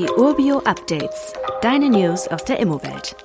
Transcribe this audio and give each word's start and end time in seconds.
Die 0.00 0.08
Urbio 0.16 0.60
Updates. 0.60 1.34
Deine 1.60 1.90
News 1.90 2.26
aus 2.26 2.42
der 2.46 2.58
Immowelt. 2.58 3.16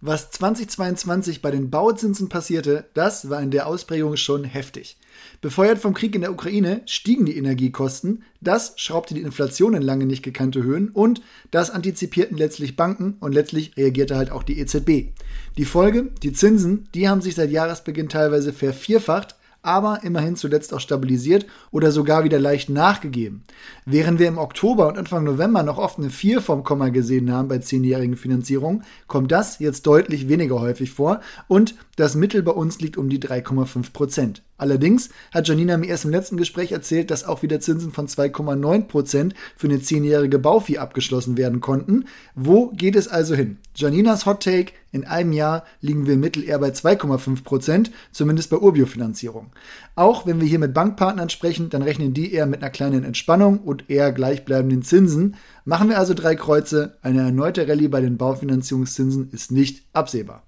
Was 0.00 0.30
2022 0.30 1.42
bei 1.42 1.50
den 1.50 1.68
Bauzinsen 1.68 2.30
passierte, 2.30 2.86
das 2.94 3.28
war 3.28 3.42
in 3.42 3.50
der 3.50 3.66
Ausprägung 3.66 4.16
schon 4.16 4.44
heftig. 4.44 4.96
Befeuert 5.42 5.78
vom 5.78 5.92
Krieg 5.92 6.14
in 6.14 6.22
der 6.22 6.32
Ukraine 6.32 6.80
stiegen 6.86 7.26
die 7.26 7.36
Energiekosten, 7.36 8.22
das 8.40 8.72
schraubte 8.76 9.12
die 9.12 9.20
Inflation 9.20 9.74
in 9.74 9.82
lange 9.82 10.06
nicht 10.06 10.22
gekannte 10.22 10.62
Höhen 10.62 10.88
und 10.88 11.20
das 11.50 11.68
antizipierten 11.68 12.38
letztlich 12.38 12.76
Banken 12.76 13.18
und 13.20 13.34
letztlich 13.34 13.76
reagierte 13.76 14.16
halt 14.16 14.30
auch 14.30 14.42
die 14.42 14.58
EZB. 14.58 15.12
Die 15.58 15.66
Folge, 15.66 16.12
die 16.22 16.32
Zinsen, 16.32 16.88
die 16.94 17.10
haben 17.10 17.20
sich 17.20 17.34
seit 17.34 17.50
Jahresbeginn 17.50 18.08
teilweise 18.08 18.54
vervierfacht, 18.54 19.36
aber 19.64 20.00
immerhin 20.02 20.36
zuletzt 20.36 20.72
auch 20.74 20.80
stabilisiert 20.80 21.46
oder 21.70 21.90
sogar 21.90 22.24
wieder 22.24 22.38
leicht 22.38 22.68
nachgegeben. 22.68 23.44
Während 23.86 24.18
wir 24.18 24.28
im 24.28 24.38
Oktober 24.38 24.88
und 24.88 24.98
Anfang 24.98 25.24
November 25.24 25.62
noch 25.62 25.78
oft 25.78 25.98
eine 25.98 26.10
4 26.10 26.40
vom 26.40 26.62
Komma 26.62 26.90
gesehen 26.90 27.32
haben 27.32 27.48
bei 27.48 27.58
zehnjährigen 27.58 28.16
Finanzierungen, 28.16 28.84
kommt 29.06 29.32
das 29.32 29.58
jetzt 29.58 29.86
deutlich 29.86 30.28
weniger 30.28 30.60
häufig 30.60 30.90
vor 30.90 31.20
und 31.48 31.74
das 31.96 32.14
Mittel 32.14 32.42
bei 32.42 32.52
uns 32.52 32.80
liegt 32.80 32.96
um 32.96 33.08
die 33.08 33.20
3,5 33.20 33.92
Prozent. 33.92 34.42
Allerdings 34.56 35.08
hat 35.32 35.48
Janina 35.48 35.76
mir 35.76 35.88
erst 35.88 36.04
im 36.04 36.12
letzten 36.12 36.36
Gespräch 36.36 36.70
erzählt, 36.70 37.10
dass 37.10 37.24
auch 37.24 37.42
wieder 37.42 37.58
Zinsen 37.58 37.90
von 37.90 38.06
2,9 38.06 38.82
Prozent 38.82 39.34
für 39.56 39.66
eine 39.66 39.80
zehnjährige 39.80 40.38
Bauvieh 40.38 40.78
abgeschlossen 40.78 41.36
werden 41.36 41.60
konnten. 41.60 42.04
Wo 42.36 42.68
geht 42.68 42.94
es 42.94 43.08
also 43.08 43.34
hin? 43.34 43.58
Janinas 43.74 44.26
Hot 44.26 44.44
Take, 44.44 44.72
in 44.92 45.04
einem 45.04 45.32
Jahr 45.32 45.64
liegen 45.80 46.06
wir 46.06 46.14
im 46.14 46.20
Mittel 46.20 46.44
eher 46.44 46.60
bei 46.60 46.68
2,5 46.68 47.42
Prozent, 47.42 47.90
zumindest 48.12 48.48
bei 48.50 48.58
Urbio-Finanzierung. 48.58 49.50
Auch 49.96 50.24
wenn 50.24 50.40
wir 50.40 50.46
hier 50.46 50.60
mit 50.60 50.72
Bankpartnern 50.72 51.30
sprechen, 51.30 51.68
dann 51.68 51.82
rechnen 51.82 52.14
die 52.14 52.32
eher 52.32 52.46
mit 52.46 52.62
einer 52.62 52.70
kleinen 52.70 53.02
Entspannung 53.02 53.58
und 53.58 53.90
eher 53.90 54.12
gleichbleibenden 54.12 54.82
Zinsen. 54.82 55.34
Machen 55.64 55.88
wir 55.88 55.98
also 55.98 56.14
drei 56.14 56.36
Kreuze, 56.36 56.96
eine 57.02 57.22
erneute 57.22 57.66
Rallye 57.66 57.88
bei 57.88 58.00
den 58.00 58.18
Baufinanzierungszinsen 58.18 59.30
ist 59.32 59.50
nicht 59.50 59.84
absehbar. 59.92 60.44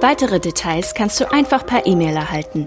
Weitere 0.00 0.40
Details 0.40 0.94
kannst 0.94 1.20
du 1.20 1.32
einfach 1.32 1.64
per 1.64 1.86
E-Mail 1.86 2.16
erhalten. 2.16 2.66